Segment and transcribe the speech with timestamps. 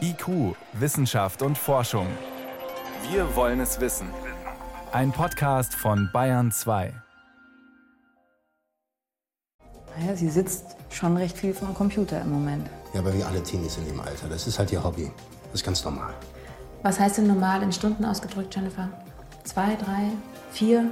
[0.00, 2.06] IQ, Wissenschaft und Forschung.
[3.10, 4.08] Wir wollen es wissen.
[4.92, 6.92] Ein Podcast von Bayern 2.
[9.98, 12.68] Naja, sie sitzt schon recht viel vor dem Computer im Moment.
[12.94, 14.28] Ja, aber wie alle Teenies in dem Alter.
[14.28, 15.10] Das ist halt ihr Hobby.
[15.44, 16.14] Das ist ganz normal.
[16.82, 18.88] Was heißt denn normal in Stunden ausgedrückt, Jennifer?
[19.44, 20.10] Zwei, drei,
[20.50, 20.90] vier?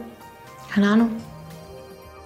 [0.71, 1.11] Keine Ahnung.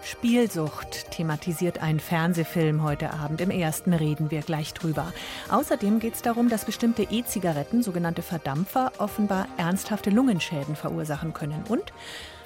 [0.02, 3.40] Spielsucht thematisiert ein Fernsehfilm heute Abend.
[3.40, 5.12] Im ersten reden wir gleich drüber.
[5.48, 11.64] Außerdem geht es darum, dass bestimmte E-Zigaretten, sogenannte Verdampfer, offenbar ernsthafte Lungenschäden verursachen können.
[11.68, 11.92] Und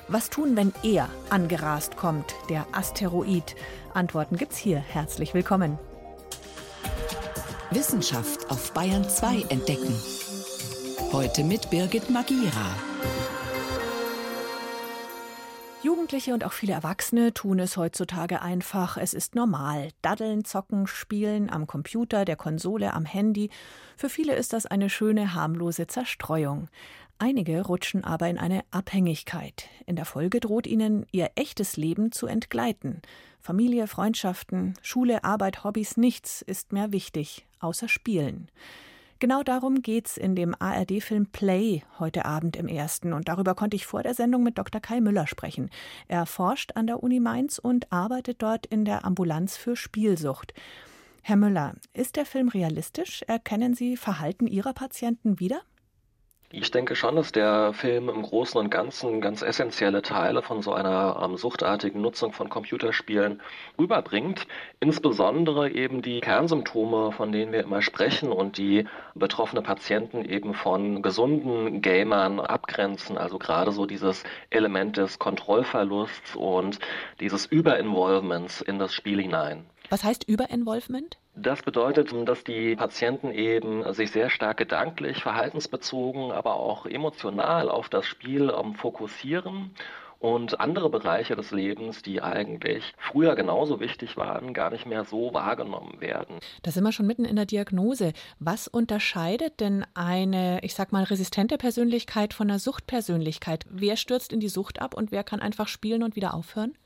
[0.07, 3.57] was tun, wenn er angerast kommt, der Asteroid?
[3.95, 4.79] Antworten gibt's hier.
[4.79, 5.79] Herzlich willkommen.
[7.71, 9.95] Wissenschaft auf Bayern 2 entdecken.
[11.11, 12.96] Heute mit Birgit Magira.
[16.07, 18.97] Jugendliche und auch viele Erwachsene tun es heutzutage einfach.
[18.97, 19.89] Es ist normal.
[20.03, 23.51] Daddeln, zocken, spielen am Computer, der Konsole, am Handy.
[23.97, 26.69] Für viele ist das eine schöne, harmlose Zerstreuung.
[27.19, 29.69] Einige rutschen aber in eine Abhängigkeit.
[29.85, 33.03] In der Folge droht ihnen ihr echtes Leben zu entgleiten.
[33.41, 38.49] Familie, Freundschaften, Schule, Arbeit, Hobbys, nichts ist mehr wichtig, außer Spielen.
[39.19, 43.15] Genau darum geht's in dem ARD-Film Play heute Abend im ersten.
[43.15, 44.79] Und darüber konnte ich vor der Sendung mit Dr.
[44.79, 45.71] Kai Müller sprechen.
[46.07, 50.53] Er forscht an der Uni Mainz und arbeitet dort in der Ambulanz für Spielsucht.
[51.23, 53.23] Herr Müller, ist der Film realistisch?
[53.27, 55.63] Erkennen Sie Verhalten Ihrer Patienten wieder?
[56.53, 60.73] Ich denke schon, dass der Film im Großen und Ganzen ganz essentielle Teile von so
[60.73, 63.43] einer ähm, suchtartigen Nutzung von Computerspielen
[63.77, 64.47] rüberbringt.
[64.79, 68.87] Insbesondere eben die Kernsymptome, von denen wir immer sprechen und die
[69.17, 73.19] betroffene Patienten eben von gesunden Gamern abgrenzen.
[73.19, 76.79] Also gerade so dieses Element des Kontrollverlusts und
[77.19, 79.67] dieses Überinvolvements in das Spiel hinein.
[79.91, 81.19] Was heißt Überinvolvement?
[81.35, 87.89] Das bedeutet, dass die Patienten eben sich sehr stark gedanklich, verhaltensbezogen, aber auch emotional auf
[87.89, 89.73] das Spiel ähm, fokussieren
[90.19, 95.35] und andere Bereiche des Lebens, die eigentlich früher genauso wichtig waren, gar nicht mehr so
[95.35, 96.39] wahrgenommen werden.
[96.63, 98.13] Da sind wir schon mitten in der Diagnose.
[98.39, 103.67] Was unterscheidet denn eine, ich sag mal, resistente Persönlichkeit von einer Suchtpersönlichkeit?
[103.69, 106.77] Wer stürzt in die Sucht ab und wer kann einfach spielen und wieder aufhören?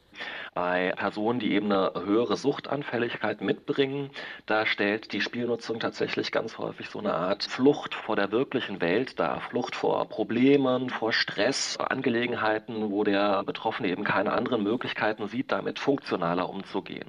[0.54, 4.10] Bei Personen, die eben eine höhere Suchtanfälligkeit mitbringen,
[4.46, 9.18] da stellt die Spielnutzung tatsächlich ganz häufig so eine Art Flucht vor der wirklichen Welt
[9.18, 9.40] dar.
[9.40, 15.78] Flucht vor Problemen, vor Stress, Angelegenheiten, wo der Betroffene eben keine anderen Möglichkeiten sieht, damit
[15.78, 17.08] funktionaler umzugehen.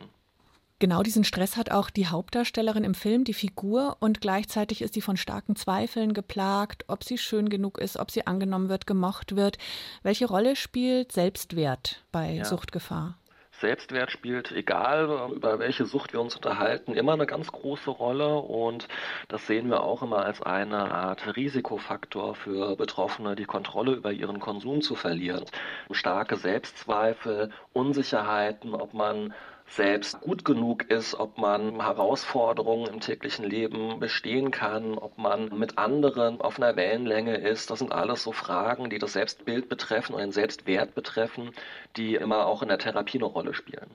[0.82, 5.02] Genau diesen Stress hat auch die Hauptdarstellerin im Film, die Figur, und gleichzeitig ist sie
[5.02, 9.60] von starken Zweifeln geplagt, ob sie schön genug ist, ob sie angenommen wird, gemocht wird.
[10.02, 12.46] Welche Rolle spielt Selbstwert bei ja.
[12.46, 13.14] Suchtgefahr?
[13.60, 18.88] Selbstwert spielt, egal über welche Sucht wir uns unterhalten, immer eine ganz große Rolle und
[19.28, 24.40] das sehen wir auch immer als eine Art Risikofaktor für Betroffene, die Kontrolle über ihren
[24.40, 25.46] Konsum zu verlieren.
[25.92, 29.36] Starke Selbstzweifel, Unsicherheiten, ob man
[29.72, 35.78] selbst gut genug ist, ob man Herausforderungen im täglichen Leben bestehen kann, ob man mit
[35.78, 37.72] anderen auf einer Wellenlänge ist.
[37.72, 41.52] Das sind alles so Fragen, die das Selbstbild betreffen und den Selbstwert betreffen,
[41.96, 43.90] die immer auch in der Therapie eine Rolle spielen.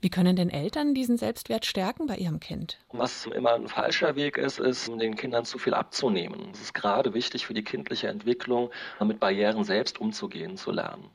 [0.00, 2.78] Wie können denn Eltern diesen Selbstwert stärken bei ihrem Kind?
[2.90, 6.50] Was immer ein falscher Weg ist, ist, den Kindern zu viel abzunehmen.
[6.52, 11.10] Es ist gerade wichtig für die kindliche Entwicklung, mit Barrieren selbst umzugehen zu lernen.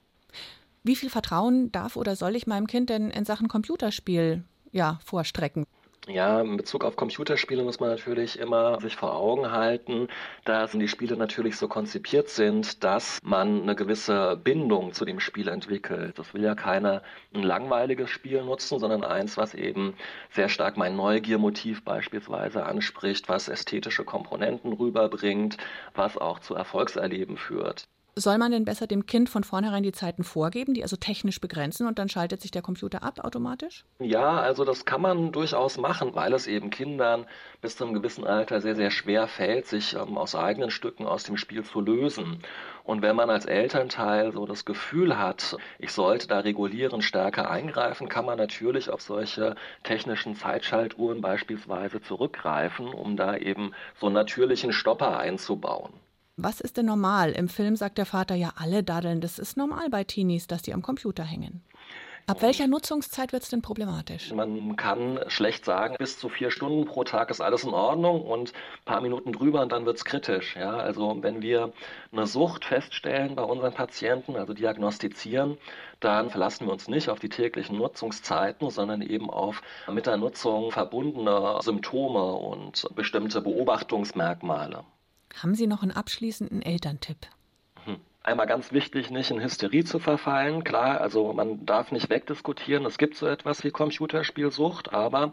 [0.87, 5.65] Wie viel Vertrauen darf oder soll ich meinem Kind denn in Sachen Computerspiel ja, vorstrecken?
[6.07, 10.07] Ja, in Bezug auf Computerspiele muss man natürlich immer sich vor Augen halten,
[10.45, 15.49] dass die Spiele natürlich so konzipiert sind, dass man eine gewisse Bindung zu dem Spiel
[15.49, 16.17] entwickelt.
[16.17, 17.01] Das will ja keiner
[17.33, 19.93] ein langweiliges Spiel nutzen, sondern eins, was eben
[20.29, 25.57] sehr stark mein Neugiermotiv beispielsweise anspricht, was ästhetische Komponenten rüberbringt,
[25.95, 27.89] was auch zu Erfolgserleben führt.
[28.19, 31.85] Soll man denn besser dem Kind von vornherein die Zeiten vorgeben, die also technisch begrenzen
[31.85, 33.85] und dann schaltet sich der Computer ab automatisch?
[33.99, 37.27] Ja, also das kann man durchaus machen, weil es eben Kindern
[37.61, 41.25] bis zu einem gewissen Alter sehr, sehr schwer fällt, sich ähm, aus eigenen Stücken aus
[41.25, 42.39] dem Spiel zu lösen.
[42.83, 48.09] Und wenn man als Elternteil so das Gefühl hat, ich sollte da regulieren, stärker eingreifen,
[48.09, 54.73] kann man natürlich auf solche technischen Zeitschaltuhren beispielsweise zurückgreifen, um da eben so einen natürlichen
[54.73, 55.93] Stopper einzubauen.
[56.39, 57.31] Was ist denn normal?
[57.31, 59.21] Im Film sagt der Vater ja, alle daddeln.
[59.21, 61.63] Das ist normal bei Teenies, dass die am Computer hängen.
[62.27, 64.31] Ab welcher Nutzungszeit wird es denn problematisch?
[64.33, 68.51] Man kann schlecht sagen, bis zu vier Stunden pro Tag ist alles in Ordnung und
[68.51, 70.57] ein paar Minuten drüber und dann wird es kritisch.
[70.57, 70.75] Ja?
[70.75, 71.71] Also wenn wir
[72.11, 75.57] eine Sucht feststellen bei unseren Patienten, also diagnostizieren,
[76.01, 80.71] dann verlassen wir uns nicht auf die täglichen Nutzungszeiten, sondern eben auf mit der Nutzung
[80.71, 84.83] verbundene Symptome und bestimmte Beobachtungsmerkmale.
[85.35, 87.17] Haben Sie noch einen abschließenden Elterntipp?
[88.27, 90.65] Einmal ganz wichtig, nicht in Hysterie zu verfallen.
[90.65, 92.85] Klar, also man darf nicht wegdiskutieren.
[92.85, 95.31] Es gibt so etwas wie Computerspielsucht, aber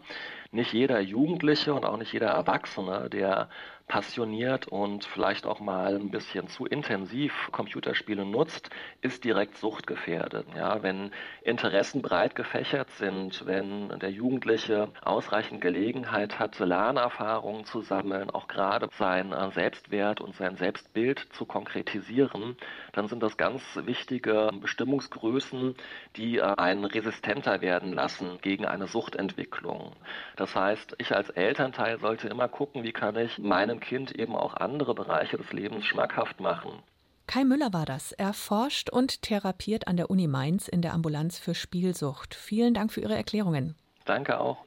[0.55, 3.49] nicht jeder Jugendliche und auch nicht jeder Erwachsene, der
[3.87, 8.69] passioniert und vielleicht auch mal ein bisschen zu intensiv Computerspiele nutzt,
[9.01, 10.47] ist direkt suchtgefährdet.
[10.55, 11.11] Ja, wenn
[11.43, 18.89] Interessen breit gefächert sind, wenn der Jugendliche ausreichend Gelegenheit hat, Lernerfahrungen zu sammeln, auch gerade
[18.97, 22.57] seinen äh, Selbstwert und sein Selbstbild zu konkretisieren,
[22.93, 25.75] dann sind das ganz wichtige Bestimmungsgrößen,
[26.15, 29.93] die äh, einen resistenter werden lassen gegen eine Suchtentwicklung.
[30.37, 34.53] Das heißt, ich als Elternteil sollte immer gucken, wie kann ich meinem Kind eben auch
[34.55, 36.83] andere Bereiche des Lebens schmackhaft machen.
[37.27, 38.11] Kai Müller war das.
[38.11, 42.35] Er forscht und therapiert an der Uni Mainz in der Ambulanz für Spielsucht.
[42.35, 43.75] Vielen Dank für Ihre Erklärungen.
[44.05, 44.57] Danke auch.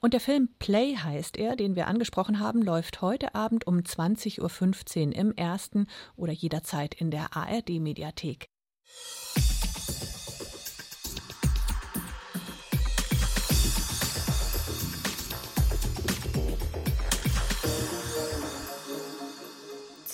[0.00, 5.08] Und der Film Play heißt er, den wir angesprochen haben, läuft heute Abend um 20.15
[5.08, 5.86] Uhr im ersten
[6.16, 8.48] oder jederzeit in der ARD-Mediathek.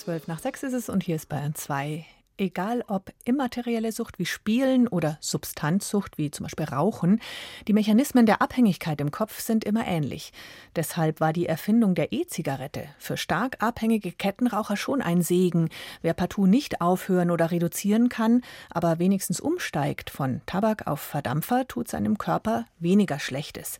[0.05, 2.05] Zwölf nach sechs ist es und hier ist Bayern 2.
[2.37, 7.19] Egal ob immaterielle Sucht wie Spielen oder Substanzsucht wie zum Beispiel Rauchen,
[7.67, 10.31] die Mechanismen der Abhängigkeit im Kopf sind immer ähnlich.
[10.75, 15.69] Deshalb war die Erfindung der E-Zigarette für stark abhängige Kettenraucher schon ein Segen.
[16.03, 21.87] Wer partout nicht aufhören oder reduzieren kann, aber wenigstens umsteigt von Tabak auf Verdampfer, tut
[21.87, 23.79] seinem Körper weniger Schlechtes.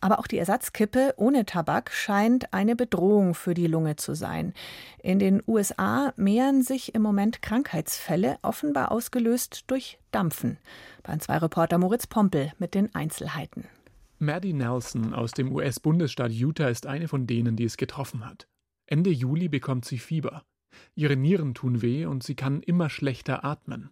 [0.00, 4.54] Aber auch die Ersatzkippe ohne Tabak scheint eine Bedrohung für die Lunge zu sein.
[5.02, 10.58] In den USA mehren sich im Moment Krankheitsfälle, offenbar ausgelöst durch Dampfen.
[11.02, 13.64] Bahn 2 Reporter Moritz Pompel mit den Einzelheiten.
[14.18, 18.46] Maddie Nelson aus dem US-Bundesstaat Utah ist eine von denen, die es getroffen hat.
[18.86, 20.42] Ende Juli bekommt sie Fieber.
[20.94, 23.90] Ihre Nieren tun weh und sie kann immer schlechter atmen.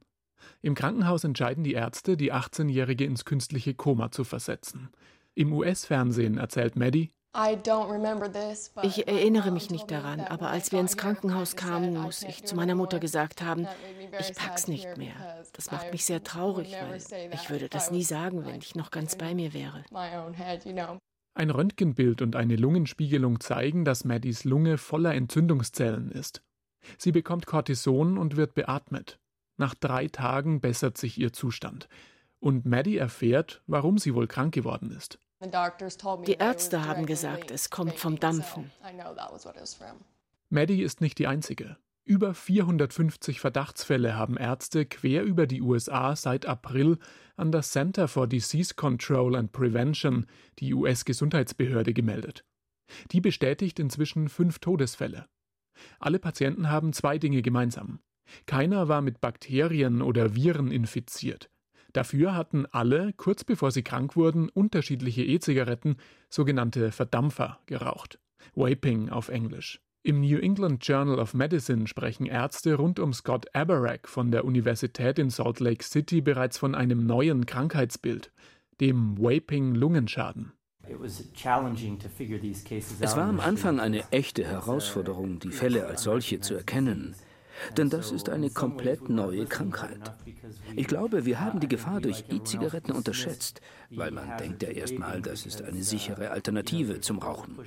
[0.60, 4.90] Im Krankenhaus entscheiden die Ärzte, die 18-Jährige ins künstliche Koma zu versetzen.
[5.38, 7.12] Im US-Fernsehen erzählt Maddie,
[8.82, 12.74] ich erinnere mich nicht daran, aber als wir ins Krankenhaus kamen, muss ich zu meiner
[12.74, 13.68] Mutter gesagt haben,
[14.18, 15.44] ich pack's nicht mehr.
[15.52, 17.00] Das macht mich sehr traurig, weil
[17.32, 19.84] ich würde das nie sagen, wenn ich noch ganz bei mir wäre.
[21.34, 26.42] Ein Röntgenbild und eine Lungenspiegelung zeigen, dass Maddies Lunge voller Entzündungszellen ist.
[26.96, 29.20] Sie bekommt Cortison und wird beatmet.
[29.56, 31.88] Nach drei Tagen bessert sich ihr Zustand.
[32.40, 35.20] Und Maddie erfährt, warum sie wohl krank geworden ist.
[35.40, 38.72] Die Ärzte haben gesagt, es kommt vom Dampfen.
[40.50, 41.76] Maddie ist nicht die einzige.
[42.04, 46.98] Über 450 Verdachtsfälle haben Ärzte quer über die USA seit April
[47.36, 50.26] an das Center for Disease Control and Prevention,
[50.58, 52.44] die US-Gesundheitsbehörde, gemeldet.
[53.12, 55.28] Die bestätigt inzwischen fünf Todesfälle.
[56.00, 58.00] Alle Patienten haben zwei Dinge gemeinsam.
[58.46, 61.50] Keiner war mit Bakterien oder Viren infiziert.
[61.92, 65.96] Dafür hatten alle, kurz bevor sie krank wurden, unterschiedliche E-Zigaretten,
[66.28, 68.18] sogenannte Verdampfer, geraucht.
[68.54, 69.80] Vaping auf Englisch.
[70.02, 75.18] Im New England Journal of Medicine sprechen Ärzte rund um Scott Aberack von der Universität
[75.18, 78.32] in Salt Lake City bereits von einem neuen Krankheitsbild,
[78.80, 80.52] dem Vaping-Lungenschaden.
[83.00, 87.14] Es war am Anfang eine echte Herausforderung, die Fälle als solche zu erkennen.
[87.76, 90.14] Denn das ist eine komplett neue Krankheit.
[90.76, 93.60] Ich glaube, wir haben die Gefahr durch E-Zigaretten unterschätzt,
[93.90, 97.58] weil man denkt ja erstmal, das ist eine sichere Alternative zum Rauchen.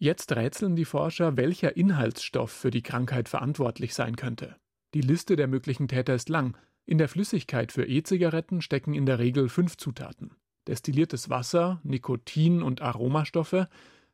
[0.00, 4.56] Jetzt rätseln die Forscher, welcher Inhaltsstoff für die Krankheit verantwortlich sein könnte.
[4.94, 6.56] Die Liste der möglichen Täter ist lang.
[6.86, 10.36] In der Flüssigkeit für E-Zigaretten stecken in der Regel fünf Zutaten.
[10.68, 13.68] Destilliertes Wasser, Nikotin und Aromastoffe,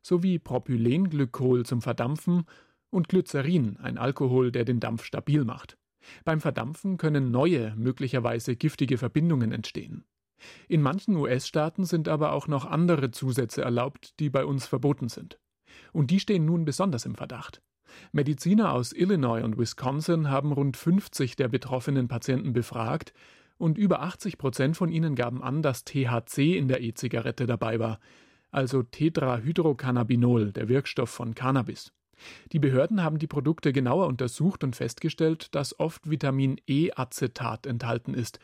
[0.05, 2.45] sowie Propylenglykol zum Verdampfen
[2.91, 5.77] und Glycerin, ein Alkohol, der den Dampf stabil macht.
[6.25, 10.05] Beim Verdampfen können neue, möglicherweise giftige Verbindungen entstehen.
[10.69, 15.39] In manchen US-Staaten sind aber auch noch andere Zusätze erlaubt, die bei uns verboten sind.
[15.93, 17.63] Und die stehen nun besonders im Verdacht.
[18.13, 23.15] Mediziner aus Illinois und Wisconsin haben rund 50 der betroffenen Patienten befragt
[23.57, 28.01] und über 80 Prozent von ihnen gaben an, dass THC in der E-Zigarette dabei war,
[28.55, 31.93] also Tetrahydrocannabinol, der Wirkstoff von Cannabis.
[32.53, 38.39] Die Behörden haben die Produkte genauer untersucht und festgestellt, dass oft Vitamin E-Acetat enthalten ist,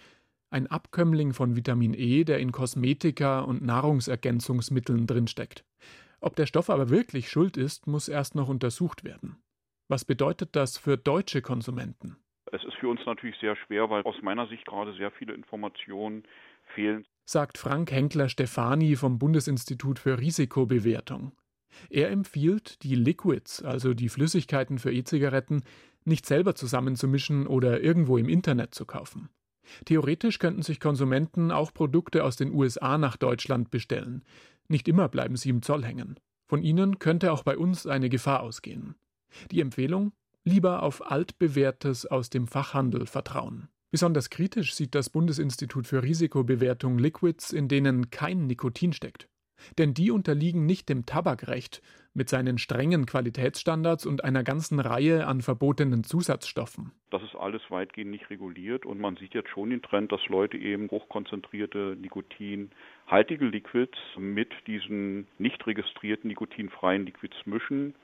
[0.50, 5.64] ein Abkömmling von Vitamin E, der in Kosmetika und Nahrungsergänzungsmitteln drinsteckt.
[6.20, 9.40] Ob der Stoff aber wirklich schuld ist, muss erst noch untersucht werden.
[9.88, 12.16] Was bedeutet das für deutsche Konsumenten?
[12.52, 16.24] Es ist für uns natürlich sehr schwer, weil aus meiner Sicht gerade sehr viele Informationen
[16.74, 17.06] fehlen.
[17.24, 21.32] Sagt Frank Henkler-Stefani vom Bundesinstitut für Risikobewertung.
[21.88, 25.62] Er empfiehlt, die Liquids, also die Flüssigkeiten für E-Zigaretten,
[26.04, 29.28] nicht selber zusammenzumischen oder irgendwo im Internet zu kaufen.
[29.84, 34.24] Theoretisch könnten sich Konsumenten auch Produkte aus den USA nach Deutschland bestellen.
[34.68, 36.18] Nicht immer bleiben sie im Zoll hängen.
[36.48, 38.96] Von ihnen könnte auch bei uns eine Gefahr ausgehen.
[39.50, 40.12] Die Empfehlung?
[40.42, 43.68] Lieber auf altbewährtes aus dem Fachhandel vertrauen.
[43.90, 49.28] Besonders kritisch sieht das Bundesinstitut für Risikobewertung Liquids, in denen kein Nikotin steckt.
[49.78, 51.82] Denn die unterliegen nicht dem Tabakrecht
[52.14, 56.92] mit seinen strengen Qualitätsstandards und einer ganzen Reihe an verbotenen Zusatzstoffen.
[57.10, 60.56] Das ist alles weitgehend nicht reguliert und man sieht jetzt schon den Trend, dass Leute
[60.56, 67.94] eben hochkonzentrierte nikotinhaltige Liquids mit diesen nicht registrierten nikotinfreien Liquids mischen.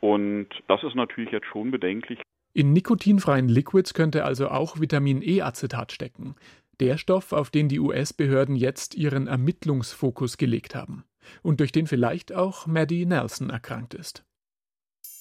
[0.00, 2.20] Und das ist natürlich jetzt schon bedenklich.
[2.52, 6.34] In nikotinfreien Liquids könnte also auch Vitamin E-Acetat stecken.
[6.80, 11.04] Der Stoff, auf den die US-Behörden jetzt ihren Ermittlungsfokus gelegt haben
[11.42, 14.24] und durch den vielleicht auch Maddie Nelson erkrankt ist.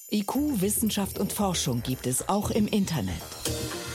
[0.10, 3.22] IQ, Wissenschaft und Forschung gibt es auch im Internet.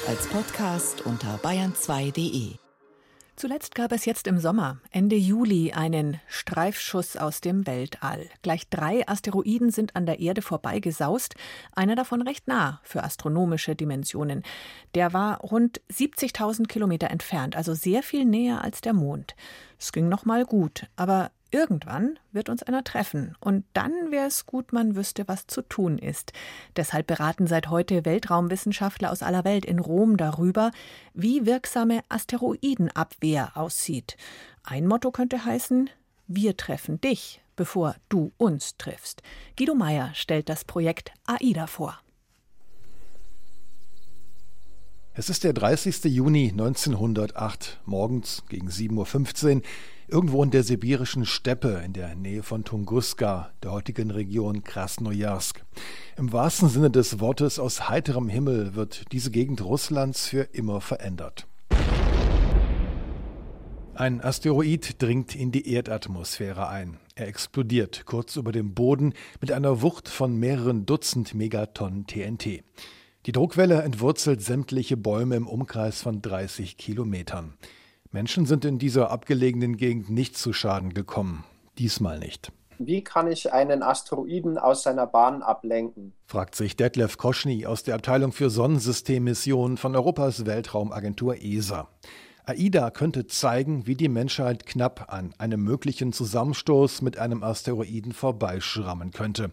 [0.06, 2.61] Als Podcast unter bayern2.de.
[3.34, 8.28] Zuletzt gab es jetzt im Sommer, Ende Juli, einen Streifschuss aus dem Weltall.
[8.42, 11.34] Gleich drei Asteroiden sind an der Erde vorbeigesaust,
[11.74, 14.42] einer davon recht nah für astronomische Dimensionen.
[14.94, 19.34] Der war rund 70.000 Kilometer entfernt, also sehr viel näher als der Mond.
[19.78, 23.36] Es ging noch mal gut, aber Irgendwann wird uns einer treffen.
[23.38, 26.32] Und dann wäre es gut, man wüsste, was zu tun ist.
[26.76, 30.70] Deshalb beraten seit heute Weltraumwissenschaftler aus aller Welt in Rom darüber,
[31.12, 34.16] wie wirksame Asteroidenabwehr aussieht.
[34.62, 35.90] Ein Motto könnte heißen:
[36.26, 39.22] Wir treffen dich, bevor du uns triffst.
[39.58, 42.00] Guido Meyer stellt das Projekt AIDA vor.
[45.14, 46.04] Es ist der 30.
[46.04, 49.62] Juni 1908, morgens gegen 7.15 Uhr,
[50.12, 55.64] irgendwo in der sibirischen Steppe in der Nähe von Tunguska, der heutigen Region Krasnojarsk.
[56.18, 61.46] Im wahrsten Sinne des Wortes aus heiterem Himmel wird diese Gegend Russlands für immer verändert.
[63.94, 66.98] Ein Asteroid dringt in die Erdatmosphäre ein.
[67.14, 72.64] Er explodiert kurz über dem Boden mit einer Wucht von mehreren Dutzend Megatonnen TNT.
[73.24, 77.54] Die Druckwelle entwurzelt sämtliche Bäume im Umkreis von 30 Kilometern.
[78.12, 81.44] Menschen sind in dieser abgelegenen Gegend nicht zu Schaden gekommen.
[81.78, 82.52] Diesmal nicht.
[82.78, 86.12] Wie kann ich einen Asteroiden aus seiner Bahn ablenken?
[86.26, 91.88] fragt sich Detlef Koschny aus der Abteilung für Sonnensystemmissionen von Europas Weltraumagentur ESA.
[92.44, 99.12] AIDA könnte zeigen, wie die Menschheit knapp an einem möglichen Zusammenstoß mit einem Asteroiden vorbeischrammen
[99.12, 99.52] könnte.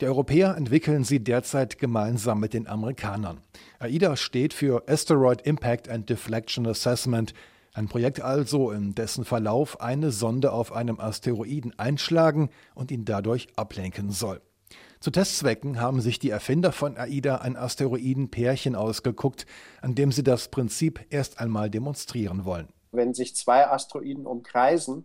[0.00, 3.40] Die Europäer entwickeln sie derzeit gemeinsam mit den Amerikanern.
[3.78, 7.32] AIDA steht für Asteroid Impact and Deflection Assessment,
[7.74, 13.48] ein Projekt also, in dessen Verlauf eine Sonde auf einem Asteroiden einschlagen und ihn dadurch
[13.56, 14.40] ablenken soll.
[15.00, 19.44] Zu Testzwecken haben sich die Erfinder von AIDA ein Asteroidenpärchen ausgeguckt,
[19.82, 22.68] an dem sie das Prinzip erst einmal demonstrieren wollen.
[22.92, 25.04] Wenn sich zwei Asteroiden umkreisen,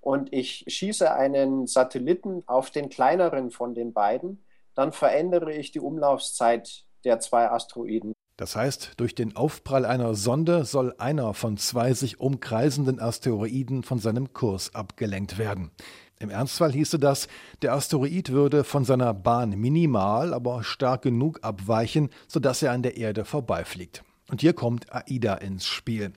[0.00, 5.80] und ich schieße einen Satelliten auf den kleineren von den beiden, dann verändere ich die
[5.80, 8.12] Umlaufzeit der zwei Asteroiden.
[8.38, 13.98] Das heißt, durch den Aufprall einer Sonde soll einer von zwei sich umkreisenden Asteroiden von
[13.98, 15.72] seinem Kurs abgelenkt werden.
[16.20, 17.26] Im Ernstfall hieße das,
[17.62, 22.96] der Asteroid würde von seiner Bahn minimal, aber stark genug abweichen, sodass er an der
[22.96, 24.04] Erde vorbeifliegt.
[24.30, 26.12] Und hier kommt AIDA ins Spiel.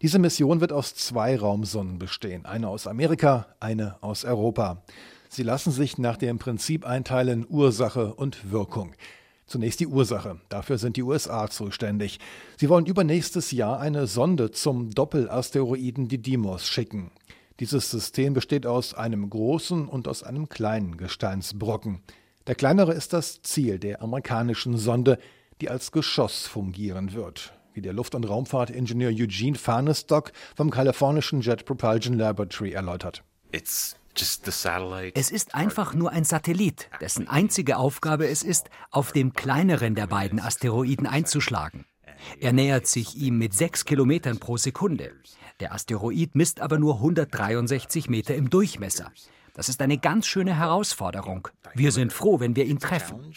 [0.00, 4.82] Diese Mission wird aus zwei Raumsonnen bestehen, eine aus Amerika, eine aus Europa.
[5.28, 8.94] Sie lassen sich nach dem Prinzip einteilen Ursache und Wirkung.
[9.46, 10.40] Zunächst die Ursache.
[10.48, 12.18] Dafür sind die USA zuständig.
[12.56, 17.12] Sie wollen übernächstes Jahr eine Sonde zum Doppelasteroiden Didymos schicken.
[17.60, 22.00] Dieses System besteht aus einem großen und aus einem kleinen Gesteinsbrocken.
[22.46, 25.18] Der kleinere ist das Ziel der amerikanischen Sonde,
[25.60, 31.66] die als Geschoss fungieren wird wie der Luft- und Raumfahrtingenieur Eugene Farnestock vom kalifornischen Jet
[31.66, 33.22] Propulsion Laboratory erläutert.
[35.14, 40.06] Es ist einfach nur ein Satellit, dessen einzige Aufgabe es ist, auf dem kleineren der
[40.06, 41.84] beiden Asteroiden einzuschlagen.
[42.40, 45.12] Er nähert sich ihm mit sechs Kilometern pro Sekunde.
[45.60, 49.12] Der Asteroid misst aber nur 163 Meter im Durchmesser.
[49.56, 51.48] Das ist eine ganz schöne Herausforderung.
[51.74, 53.32] Wir sind froh, wenn wir ihn treffen.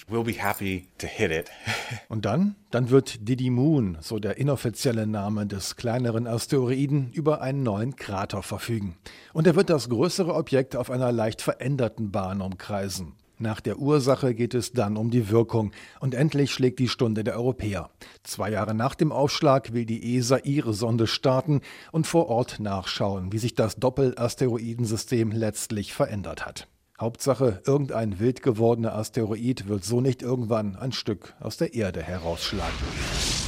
[2.10, 2.56] Und dann?
[2.72, 8.44] Dann wird Didi Moon, so der inoffizielle Name des kleineren Asteroiden, über einen neuen Krater
[8.44, 8.98] verfügen.
[9.32, 13.14] Und er wird das größere Objekt auf einer leicht veränderten Bahn umkreisen.
[13.41, 15.72] Nach der Ursache geht es dann um die Wirkung.
[16.01, 17.89] Und endlich schlägt die Stunde der Europäer.
[18.24, 21.62] Zwei Jahre nach dem Aufschlag will die ESA ihre Sonde starten
[21.93, 26.67] und vor Ort nachschauen, wie sich das Doppelasteroidensystem letztlich verändert hat.
[27.00, 33.38] Hauptsache, irgendein wild gewordener Asteroid wird so nicht irgendwann ein Stück aus der Erde herausschlagen.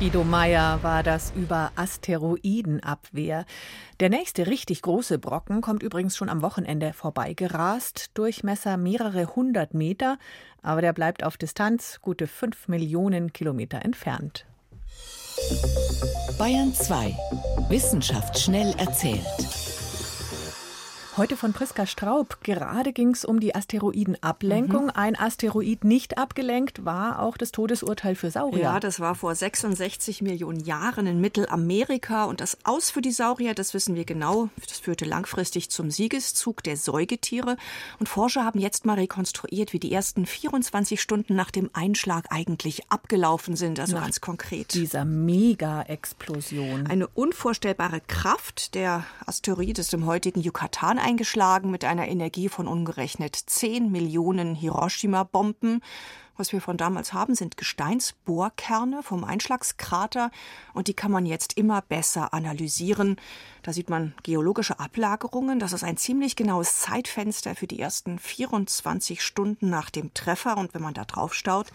[0.00, 3.44] Guido Meyer war das über Asteroidenabwehr.
[4.00, 8.12] Der nächste richtig große Brocken kommt übrigens schon am Wochenende vorbeigerast.
[8.14, 10.16] Durchmesser mehrere hundert Meter,
[10.62, 14.46] aber der bleibt auf Distanz gute fünf Millionen Kilometer entfernt.
[16.38, 17.14] Bayern 2.
[17.68, 19.79] Wissenschaft schnell erzählt.
[21.20, 22.38] Heute von Priska Straub.
[22.44, 24.84] Gerade ging es um die Asteroidenablenkung.
[24.84, 24.92] Mhm.
[24.94, 28.62] Ein Asteroid nicht abgelenkt war auch das Todesurteil für Saurier.
[28.62, 32.24] Ja, das war vor 66 Millionen Jahren in Mittelamerika.
[32.24, 34.48] Und das Aus für die Saurier, das wissen wir genau.
[34.66, 37.58] Das führte langfristig zum Siegeszug der Säugetiere.
[37.98, 42.90] Und Forscher haben jetzt mal rekonstruiert, wie die ersten 24 Stunden nach dem Einschlag eigentlich
[42.90, 43.78] abgelaufen sind.
[43.78, 44.72] Also nach ganz konkret.
[44.72, 46.86] Dieser Mega-Explosion.
[46.86, 48.74] Eine unvorstellbare Kraft.
[48.74, 55.82] Der Asteroid ist im heutigen Yucatan eingeschlagen mit einer Energie von umgerechnet 10 Millionen Hiroshima-Bomben.
[56.36, 60.30] Was wir von damals haben, sind Gesteinsbohrkerne vom Einschlagskrater
[60.72, 63.16] und die kann man jetzt immer besser analysieren.
[63.62, 65.58] Da sieht man geologische Ablagerungen.
[65.58, 70.56] Das ist ein ziemlich genaues Zeitfenster für die ersten 24 Stunden nach dem Treffer.
[70.56, 71.66] Und wenn man da drauf staut,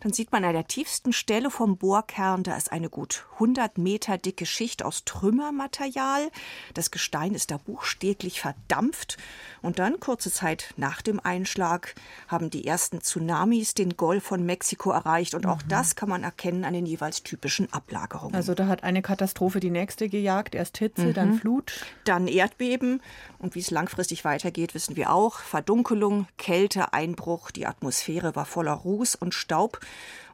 [0.00, 4.18] dann sieht man an der tiefsten Stelle vom Bohrkern, da ist eine gut 100 Meter
[4.18, 6.30] dicke Schicht aus Trümmermaterial.
[6.74, 9.16] Das Gestein ist da buchstäblich verdampft.
[9.62, 11.94] Und dann, kurze Zeit nach dem Einschlag,
[12.26, 15.34] haben die ersten Tsunamis den Golf von Mexiko erreicht.
[15.34, 15.68] Und auch mhm.
[15.68, 18.34] das kann man erkennen an den jeweils typischen Ablagerungen.
[18.34, 20.54] Also da hat eine Katastrophe die nächste gejagt.
[20.54, 21.14] Erst Hitze, mhm.
[21.14, 21.72] dann Flut.
[22.04, 23.02] Dann Erdbeben.
[23.38, 25.38] Und wie es langfristig weitergeht, wissen wir auch.
[25.38, 27.50] Verdunkelung, Kälte, Einbruch.
[27.50, 29.80] Die Atmosphäre war voller Ruß und Staub.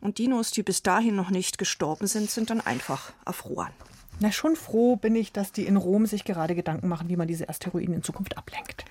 [0.00, 3.72] Und Dinos, die bis dahin noch nicht gestorben sind, sind dann einfach erfroren.
[4.20, 7.26] Na, schon froh bin ich, dass die in Rom sich gerade Gedanken machen, wie man
[7.26, 8.84] diese Asteroiden in Zukunft ablenkt.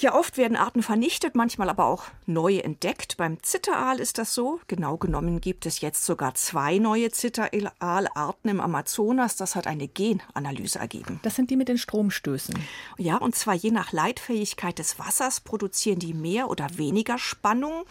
[0.00, 3.18] Ja, oft werden Arten vernichtet, manchmal aber auch neue entdeckt.
[3.18, 4.58] Beim Zitteraal ist das so.
[4.66, 9.36] Genau genommen gibt es jetzt sogar zwei neue Zitteraalarten im Amazonas.
[9.36, 11.20] Das hat eine Genanalyse ergeben.
[11.22, 12.54] Das sind die mit den Stromstößen.
[12.96, 17.84] Ja, und zwar je nach Leitfähigkeit des Wassers produzieren die mehr oder weniger Spannung.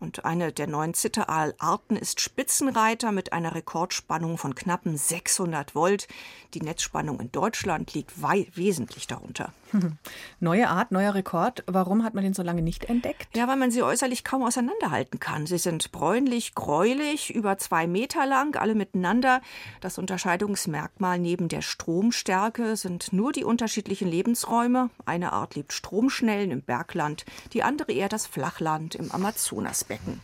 [0.00, 6.08] Und eine der neuen Zitteraalarten ist Spitzenreiter mit einer Rekordspannung von knappen 600 Volt.
[6.54, 9.52] Die Netzspannung in Deutschland liegt wesentlich darunter.
[10.40, 11.64] Neue Art, neuer Rekord.
[11.66, 13.36] Warum hat man den so lange nicht entdeckt?
[13.36, 15.46] Ja, weil man sie äußerlich kaum auseinanderhalten kann.
[15.46, 19.40] Sie sind bräunlich, gräulich, über zwei Meter lang, alle miteinander.
[19.80, 24.90] Das Unterscheidungsmerkmal neben der Stromstärke sind nur die unterschiedlichen Lebensräume.
[25.06, 30.20] Eine Art lebt stromschnellen im Bergland, die andere eher das Flachland im Amazonasbecken.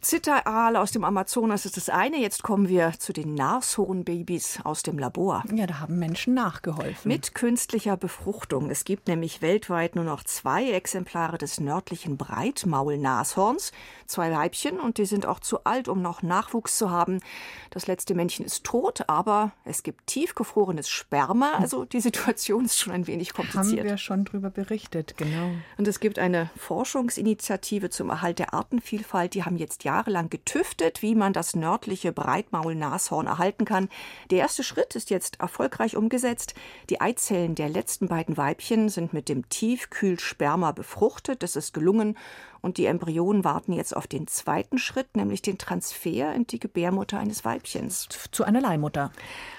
[0.00, 2.18] Zitteraal aus dem Amazonas ist das eine.
[2.18, 5.44] Jetzt kommen wir zu den Nashornbabys aus dem Labor.
[5.54, 7.06] Ja, da haben Menschen nachgeholfen.
[7.06, 8.70] Mit künstlicher Befruchtung.
[8.70, 13.72] Es gibt nämlich weltweit nur noch zwei Exemplare des nördlichen Breitmaulnashorns.
[14.06, 17.20] Zwei Weibchen und die sind auch zu alt, um noch Nachwuchs zu haben.
[17.68, 21.52] Das letzte Männchen ist tot, aber es gibt tiefgefrorenes Sperma.
[21.58, 23.80] Also die Situation ist schon ein wenig kompliziert.
[23.80, 25.50] Haben wir schon darüber berichtet, genau.
[25.76, 29.34] Und es gibt eine Forschungsinitiative zum Erhalt der Artenvielfalt.
[29.34, 33.88] Die haben jetzt jahrelang getüftet, wie man das nördliche Breitmaulnashorn erhalten kann.
[34.30, 36.54] Der erste Schritt ist jetzt erfolgreich umgesetzt.
[36.90, 41.42] Die Eizellen der letzten beiden Weibchen sind mit dem Tiefkühlsperma befruchtet.
[41.42, 42.16] Das ist gelungen.
[42.62, 47.18] Und die Embryonen warten jetzt auf den zweiten Schritt, nämlich den Transfer in die Gebärmutter
[47.18, 48.08] eines Weibchens.
[48.30, 49.10] Zu einer Leihmutter.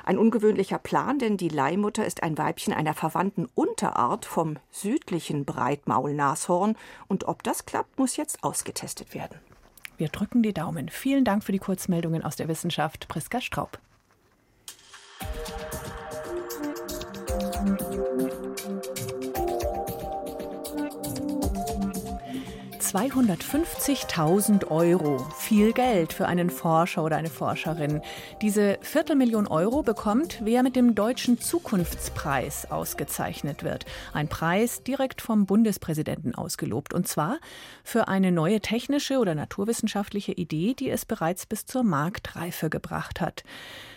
[0.06, 6.78] Ein ungewöhnlicher Plan, denn die Leihmutter ist ein Weibchen einer verwandten Unterart vom südlichen Breitmaulnashorn.
[7.08, 9.39] Und ob das klappt, muss jetzt ausgetestet werden.
[10.02, 10.90] Wir drücken die Daumen.
[10.90, 13.78] Vielen Dank für die Kurzmeldungen aus der Wissenschaft, Priska Straub.
[22.92, 25.26] 250.000 Euro.
[25.38, 28.02] Viel Geld für einen Forscher oder eine Forscherin.
[28.42, 33.86] Diese Viertelmillion Euro bekommt, wer mit dem Deutschen Zukunftspreis ausgezeichnet wird.
[34.12, 36.94] Ein Preis direkt vom Bundespräsidenten ausgelobt.
[36.94, 37.38] Und zwar
[37.86, 43.46] für eine neue technische oder naturwissenschaftliche Idee, die es bereits bis zur Marktreife gebracht hat.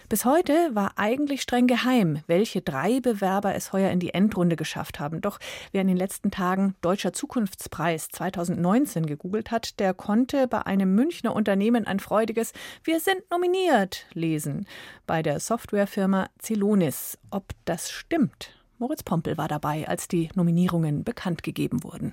[0.08, 5.00] Bis heute war eigentlich streng geheim, welche drei Bewerber es heuer in die Endrunde geschafft
[5.00, 5.22] haben.
[5.22, 5.38] Doch
[5.72, 11.34] wer in den letzten Tagen Deutscher Zukunftspreis 2019 gegoogelt hat, der konnte bei einem Münchner
[11.34, 14.66] Unternehmen ein freudiges Wir sind nominiert lesen.
[15.06, 17.18] Bei der Softwarefirma Celonis.
[17.30, 18.54] Ob das stimmt?
[18.78, 22.12] Moritz Pompel war dabei, als die Nominierungen bekannt gegeben wurden.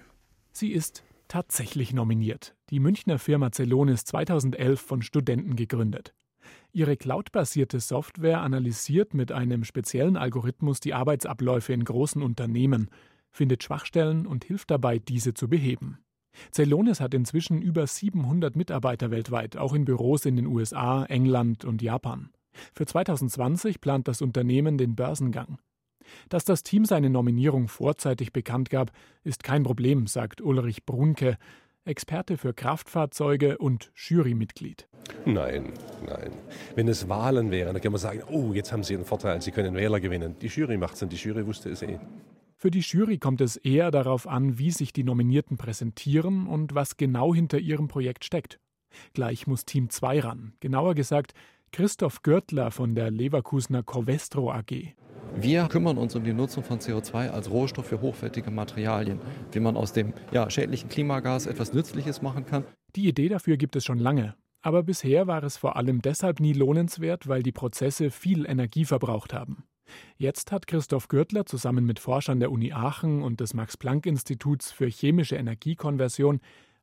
[0.54, 2.56] Sie ist tatsächlich nominiert.
[2.70, 6.14] Die Münchner Firma Celonis 2011 von Studenten gegründet.
[6.74, 12.90] Ihre cloudbasierte Software analysiert mit einem speziellen Algorithmus die Arbeitsabläufe in großen Unternehmen,
[13.30, 15.98] findet Schwachstellen und hilft dabei, diese zu beheben.
[16.54, 21.82] Celonis hat inzwischen über 700 Mitarbeiter weltweit, auch in Büros in den USA, England und
[21.82, 22.30] Japan.
[22.74, 25.60] Für 2020 plant das Unternehmen den Börsengang.
[26.30, 28.92] Dass das Team seine Nominierung vorzeitig bekannt gab,
[29.24, 31.38] ist kein Problem, sagt Ulrich Brunke,
[31.84, 34.88] Experte für Kraftfahrzeuge und Jurymitglied.
[35.26, 35.74] Nein,
[36.06, 36.32] nein.
[36.76, 39.52] Wenn es Wahlen wären, dann kann man sagen, oh, jetzt haben Sie einen Vorteil, Sie
[39.52, 40.36] können Wähler gewinnen.
[40.40, 42.00] Die Jury macht es und die Jury wusste es eh.
[42.56, 46.98] Für die Jury kommt es eher darauf an, wie sich die Nominierten präsentieren und was
[46.98, 48.60] genau hinter ihrem Projekt steckt.
[49.14, 51.34] Gleich muss Team 2 ran, genauer gesagt
[51.74, 54.94] Christoph Görtler von der Leverkusener Covestro AG.
[55.38, 59.22] Wir kümmern uns um die Nutzung von CO2 als Rohstoff für hochwertige Materialien,
[59.54, 62.66] wie man aus dem ja, schädlichen Klimagas etwas Nützliches machen kann.
[62.98, 64.36] Die Idee dafür gibt es schon lange.
[64.62, 69.34] Aber bisher war es vor allem deshalb nie lohnenswert, weil die Prozesse viel Energie verbraucht
[69.34, 69.64] haben.
[70.18, 75.38] Jetzt hat Christoph Gürtler zusammen mit Forschern der Uni Aachen und des Max-Planck-Instituts für chemische
[75.38, 76.42] Energiekonversion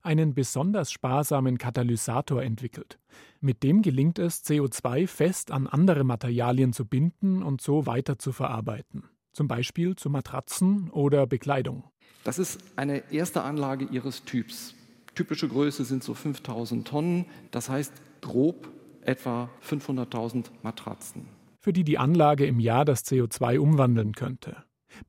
[0.08, 2.98] einen besonders sparsamen Katalysator entwickelt.
[3.40, 8.32] Mit dem gelingt es, CO2 fest an andere Materialien zu binden und so weiter zu
[8.32, 9.04] verarbeiten.
[9.32, 11.84] Zum Beispiel zu Matratzen oder Bekleidung.
[12.24, 14.74] Das ist eine erste Anlage ihres Typs.
[15.14, 17.92] Typische Größe sind so 5000 Tonnen, das heißt
[18.22, 18.68] grob
[19.02, 21.26] etwa 500.000 Matratzen.
[21.60, 24.56] Für die die Anlage im Jahr das CO2 umwandeln könnte.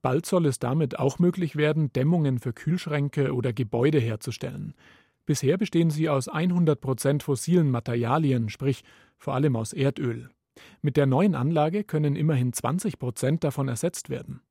[0.02, 4.74] Bald soll es damit auch möglich werden, Dämmungen für Kühlschränke oder Gebäude herzustellen.
[5.26, 8.84] Bisher bestehen sie aus 100 Prozent fossilen Materialien, sprich
[9.18, 10.30] vor allem aus Erdöl.
[10.82, 14.42] Mit der neuen Anlage können immerhin 20 Prozent davon ersetzt werden.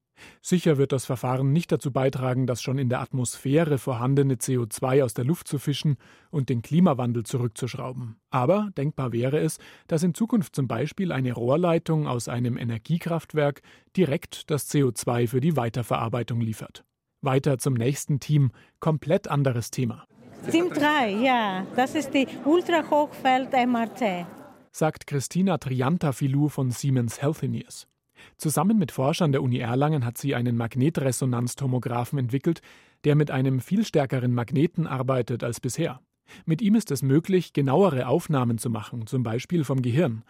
[0.40, 5.14] Sicher wird das Verfahren nicht dazu beitragen, das schon in der Atmosphäre vorhandene CO2 aus
[5.14, 5.96] der Luft zu fischen
[6.30, 8.16] und den Klimawandel zurückzuschrauben.
[8.30, 13.62] Aber denkbar wäre es, dass in Zukunft zum Beispiel eine Rohrleitung aus einem Energiekraftwerk
[13.96, 16.84] direkt das CO2 für die Weiterverarbeitung liefert.
[17.20, 20.04] Weiter zum nächsten Team, komplett anderes Thema.
[20.50, 24.26] Team 3, ja, das ist die Ultrahochfeld-MRT.
[24.70, 27.88] Sagt Christina Triantafilou von Siemens Healthineers.
[28.36, 32.60] Zusammen mit Forschern der Uni Erlangen hat sie einen Magnetresonanztomographen entwickelt,
[33.04, 36.00] der mit einem viel stärkeren Magneten arbeitet als bisher.
[36.44, 40.24] Mit ihm ist es möglich, genauere Aufnahmen zu machen, zum Beispiel vom Gehirn.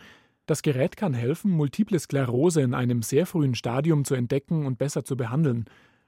[0.47, 5.05] Das Gerät kann helfen, multiple Sklerose in einem sehr frühen Stadium zu entdecken und besser
[5.05, 5.67] zu behandeln.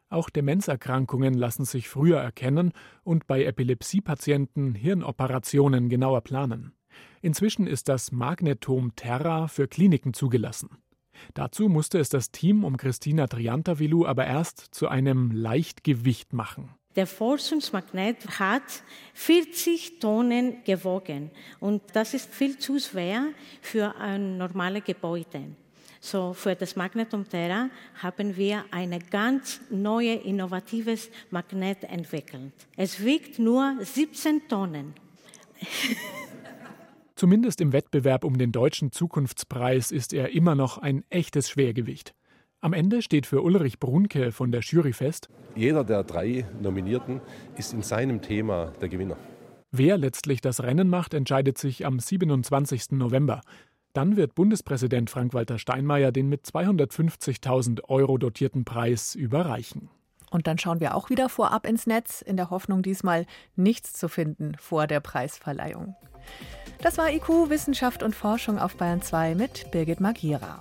[0.08, 2.72] Auch Demenzerkrankungen lassen sich früher erkennen
[3.04, 6.72] und bei Epilepsiepatienten Hirnoperationen genauer planen.
[7.22, 10.70] Inzwischen ist das Magnetom Terra für Kliniken zugelassen.
[11.34, 16.70] Dazu musste es das Team um Christina Triantavilou aber erst zu einem Leichtgewicht machen.
[16.96, 18.62] Der Forschungsmagnet hat
[19.14, 21.30] 40 Tonnen gewogen
[21.60, 23.26] und das ist viel zu schwer
[23.62, 25.44] für ein normales Gebäude.
[26.00, 27.68] So für das Magnetum Terra
[28.02, 32.54] haben wir ein ganz neues, innovatives Magnet entwickelt.
[32.76, 34.94] Es wiegt nur 17 Tonnen.
[37.20, 42.14] Zumindest im Wettbewerb um den deutschen Zukunftspreis ist er immer noch ein echtes Schwergewicht.
[42.62, 47.20] Am Ende steht für Ulrich Brunke von der Jury fest: Jeder der drei Nominierten
[47.58, 49.18] ist in seinem Thema der Gewinner.
[49.70, 52.92] Wer letztlich das Rennen macht, entscheidet sich am 27.
[52.92, 53.42] November.
[53.92, 59.90] Dann wird Bundespräsident Frank-Walter Steinmeier den mit 250.000 Euro dotierten Preis überreichen.
[60.30, 64.08] Und dann schauen wir auch wieder vorab ins Netz, in der Hoffnung, diesmal nichts zu
[64.08, 65.96] finden vor der Preisverleihung.
[66.82, 70.58] Das war IQ Wissenschaft und Forschung auf Bayern 2 mit Birgit Magira.